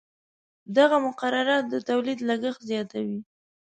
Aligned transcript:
دغه 0.77 0.97
مقررات 1.07 1.63
د 1.69 1.75
تولید 1.89 2.19
لګښت 2.29 2.61
زیاتوي. 2.69 3.19